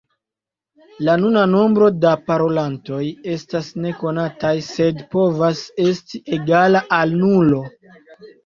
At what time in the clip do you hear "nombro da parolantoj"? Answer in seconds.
1.51-3.03